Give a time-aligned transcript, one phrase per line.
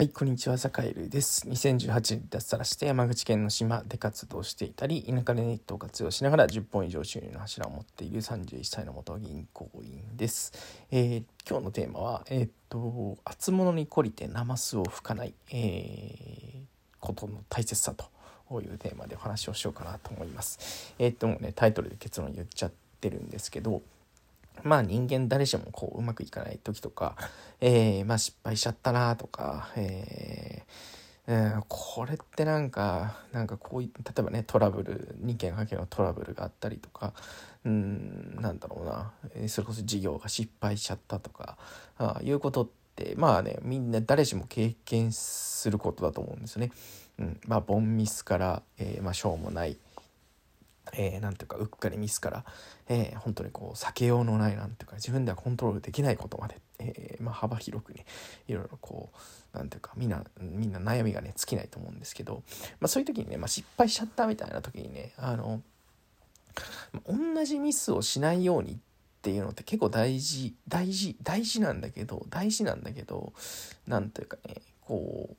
[0.00, 1.46] はい、こんにちは、ザカエルです。
[1.46, 10.54] 2018年脱サラして山口県の島で活動していたり、田舎でネットを活用しながら10本以上収入の柱を持っている31歳の元銀行員です。
[10.90, 16.64] えー、今日のテーマは、えー、っと、厚物に懲りてナマスを吹かない、えー、
[16.98, 20.94] ことの大切さというテーマでお話をしようかなと思います。
[20.98, 22.72] え、っと、もうね、タイトルで結論言っちゃっ
[23.02, 23.82] てるんですけど、
[24.64, 27.16] まあ人間誰しもこううまくいかない時とか、
[27.60, 37.12] えー、まあ失敗しちゃったなとか、えー、うん、これってなんか、なんかこうい例えばね、トラブル、人間関係のトラブルがあったりとか、
[37.64, 41.56] うん、なんだろうな、それこそ事業が失敗しちゃったとか、
[41.98, 46.72] ああいうことって、まあね、みんな誰しも経験することだと思うんですね。
[47.20, 49.76] うん、まあ、ボンミスから、えー、まあ、しょうもない、
[50.94, 52.44] えー、なんていうかうっかりミスから、
[52.88, 58.04] えー、本当にこう避けようのないなんていうか自分ではコントロールできないことまで、えー、まあ、幅広くね
[58.48, 59.10] いろいろこ
[59.54, 62.42] うなんていうかみんなみんな悩みがね尽きないと思うんですけど、
[62.80, 65.62] まあ、そういう時にね、まあ、失敗しちゃったみたいな時にねあの
[67.06, 68.76] 同じミスをしないようにっ
[69.22, 73.32] ていうのって結構大事大事大事なんだけど大事なんだけど
[73.86, 75.36] なんというかねこ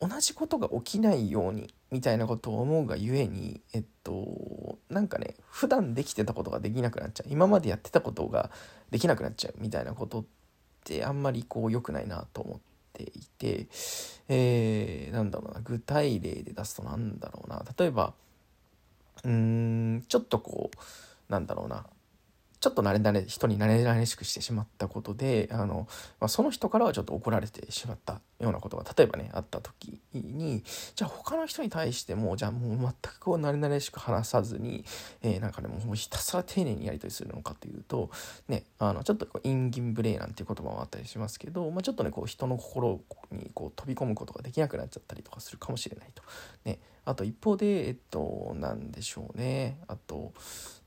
[0.00, 7.30] う同じことが起きないようにみたいなことを思うがゆえにえっとなんかね普段できてたことができなくなっちゃう。
[7.30, 8.50] 今までやってたことが
[8.90, 10.24] できなくなっちゃうみたいなことっ
[10.82, 12.58] てあんまりこう良くないなと思っ
[12.92, 13.68] ていて、
[14.28, 17.64] えー、なんだろうな具体例で出すとなんだろうな。
[17.78, 18.12] 例えば
[19.22, 21.86] うーんちょっとこうなんだろうな。
[22.64, 25.86] ちょっと慣れ慣れ人に慣れ慣れしくしてしまったことであの、
[26.18, 34.86] まあ、その人からはちょっと怒られてしまったようなことが例えばねあった時にじゃあ他の人に対してもじゃあもう全くこう慣れ慣れしく話さずに、
[35.20, 38.08] えー、なんかねもうひたすら丁寧にやり取りするのかというと
[38.48, 42.98] ねあのちょっとこうインギンブレイなんていう言葉もあったりしますけど、まあ、ちょっとねこう人の心
[43.30, 46.22] にこう飛び込むことができなくなっちゃったりとかするかもしれないと。
[46.64, 49.78] ね、あと一方でえっと何でしょうね。
[49.88, 50.32] あと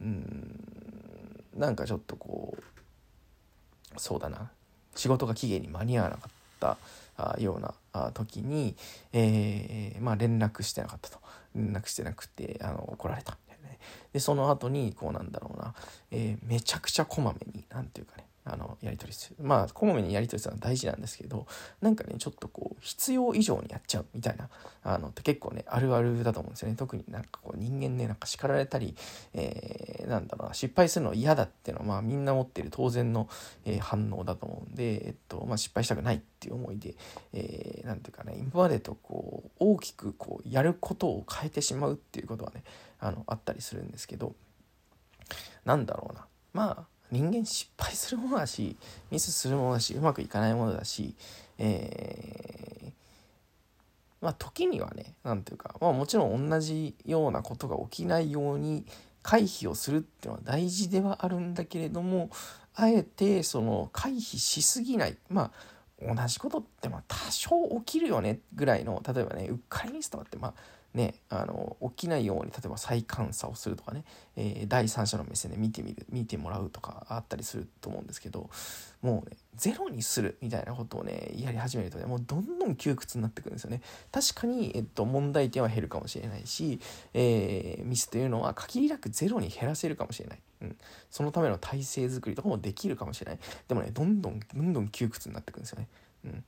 [0.00, 4.50] うんなんかちょっとこうそうだな。
[4.94, 6.76] 仕事が期限に間に合わなかった
[7.16, 8.74] あような時に、
[9.12, 11.18] えー、まあ、連絡してなかったと。
[11.54, 13.78] 連絡してなくてあの怒られたみたいなね。
[14.12, 15.74] でその後にこうなんだろうな、
[16.10, 18.26] えー、めちゃくちゃこまめに何て言うかね。
[18.44, 19.36] あのやり取りする。
[19.40, 21.46] まあこまめにやり取りするのは大事なんですけど
[21.80, 24.48] なんかねちょっとこう必要以上にやっちゃうみたいな
[24.82, 26.76] あのって結構ねあるあるだと思うんですよね。
[26.76, 28.96] 特になんかこう人間ねなんか叱られたり、
[29.34, 33.28] えー、なんだろうな失敗するの嫌だっていうのはまあみんな持ってる当然の、
[33.64, 36.96] えー、反応だと思うんで、えっとまあ、失敗したくないっていう思いで、
[37.32, 42.64] えー、ていうかね今までとこう大きくこうやることを変えてしまうっていうことはね
[42.98, 44.34] あのあったりするんですけど
[45.64, 46.26] なんだろうな。
[46.52, 48.76] まあ人間失敗するものだし
[49.10, 51.14] ミスするものだしうまくいかないものだし、
[51.58, 52.92] えー、
[54.22, 58.86] まあ時にはね何ていうか、まあ、もちろん同じようなことが起きないように
[59.22, 62.30] 回避をするっていうのは大事ではあるんだけれども
[62.74, 67.50] あえてその回避しすぎないまあ同じことってまあ多少
[67.84, 70.54] 起きるよねぐらいの例えばねうっかりミスとかってまあ
[70.94, 74.04] ね、あの起きないように例えば再監査をするとかね、
[74.36, 78.50] えー、第三者の目線で見てみる見てもらうとかあったりすると思うんですけど
[79.00, 83.80] もうねゼロにするみたいなことをねやり始めるとねもうどんどん窮屈になってくるんですよね。
[84.10, 86.78] 確かに、えっと、問題点は減るかもしれないし、
[87.14, 90.76] えー、ミスというのは限りなくゼロに減らせるかもしれない、うん、
[91.10, 93.40] そのための体制づくりとかもできるかもしれない。
[93.66, 95.88] でもねどんどんどんどん窮屈になってくるんですよね、
[96.26, 96.44] うん。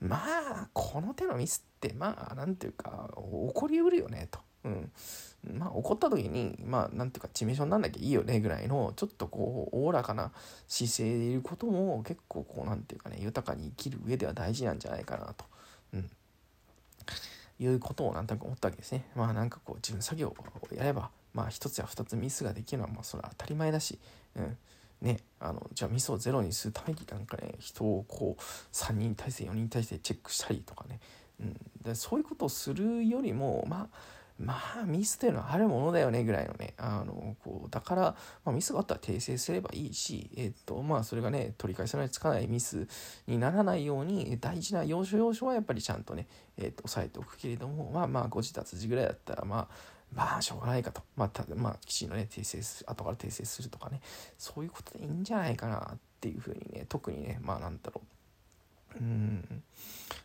[0.00, 3.20] まあこの手のミスってまあ何ていうか起
[3.54, 4.40] こりうるよねと。
[4.62, 4.92] うん、
[5.58, 10.32] まあ怒った時にまあなんていうか致命傷になんなきゃいいよねぐらいのちょっとこうおおらかな
[10.68, 15.44] 姿勢でいることも結構こうなんていうかね豊かに生きる上では大事なんじゃないかなと、
[15.94, 16.10] うん、
[17.58, 19.06] いうことをなんとなく思ったわけですね。
[19.14, 23.98] まあなんかこう自分作業をやればまあ一つや二つミスができるのはまあそれは当たり前だし、
[24.36, 24.56] うん。
[25.02, 28.42] ね、あのじゃあミスをゼロにするためになんかね人をこう
[28.74, 31.00] 3人体制4人体制チェックしたりとかね、
[31.40, 38.02] うん、でそういうことをするよりもまあまあミスというのはあるものだよねぐらいのねあのこうだから、
[38.44, 42.88] まあ、ミスがあったら訂正すればいいし、えっとまあ、それがね取り返せないつかないミス
[43.26, 46.26] にならないように大事な要所要所はやっぱりちゃんとね、
[46.56, 54.00] えっと、押さえておくけれどもまあまあ誤字脱字ぐらいだったらまあまあしょうがないかと、まあたまあ、きちんとね訂正する後から訂正するとかね。
[54.38, 58.02] そういうことでいいんじゃないかなっていうふうにね特にねまあなんだろ
[58.96, 58.98] う。
[58.98, 59.62] うん。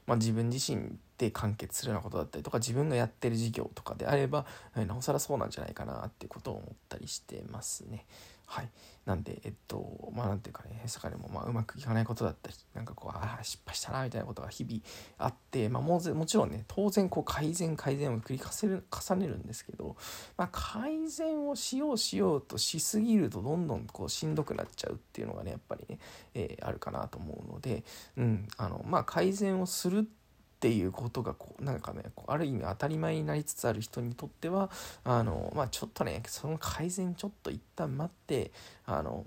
[0.07, 4.45] まあ自分自身で完結するようなことだったりとか自分がやってる事業とかであれば
[4.75, 8.05] なおさらそうなんじゃないかなっていうことを思ったりしてますね。
[8.45, 8.69] はい。
[9.05, 14.81] なんでえっとまあなんていうかね坂でもまあうまくいかないことだったりなんかこうああ失敗したなみたいなことが日々
[15.19, 19.95] あってまあももちろんね当然こう改善改善を繰り返せる重ねるんですけど、
[20.37, 25.99] まあ、改善をしようしようとしすぎるとどんどんこうしんどくなっちゃうっていうのがねやっぱりね、
[26.33, 27.83] えー、あるかなと思うので、
[28.17, 30.24] うんあのまあ、改善をするって
[30.55, 34.71] っていうことがこうなんかねこうある意味当たり前になりつつある人にとっては
[35.03, 38.51] あの、まあ、ちょっとねその改善ちょっと一旦待って
[38.85, 39.25] あの、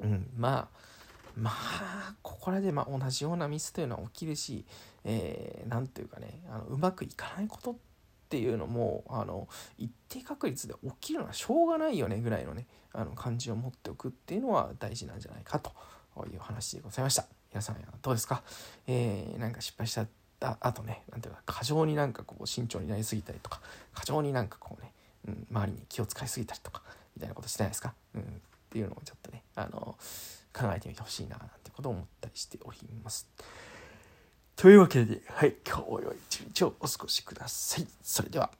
[0.00, 0.78] うん、まあ
[1.36, 4.64] まあここらでま同じようなミスというのは起きるし
[5.04, 7.74] 何、えー、て言うかねあのうまくいかないことっ
[8.30, 9.46] ていうのもあの
[9.78, 15.72] 一定確率で起きるのはしょうがないよねぐらいのねあの感じを持っておくっていうのは大事なんじゃないかと
[16.26, 17.37] いう話でございました。
[17.52, 18.42] 皆さんどうですか、
[18.86, 20.08] えー、なんか失敗しちゃっ
[20.38, 23.60] たあとねなんていうか過剰になんかこう慎重になりすぎたりとか
[23.94, 24.92] 過剰になんかこうね、
[25.26, 26.82] うん、周りに気を使いすぎたりとか
[27.16, 28.24] みたいなことしてないですか、うん、っ
[28.70, 29.96] ていうのをちょっとねあの
[30.52, 33.28] 考えてみてほしいななんてことを思ったりしております。
[34.56, 37.86] というわけで、はい、今日も良い一日をお過ごしください。
[38.02, 38.50] それでは。